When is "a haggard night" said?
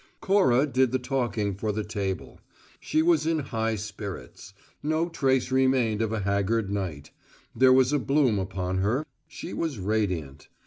6.11-7.11